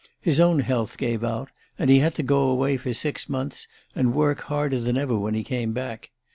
[0.19, 4.15] His own health gave out, and he had to go away for six months, and
[4.15, 6.09] work harder than ever when he came back.